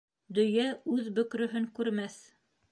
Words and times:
Дөйә 0.37 0.65
үҙ 0.95 1.11
бөкрөһөн 1.19 1.71
күрмәҫ. 1.79 2.21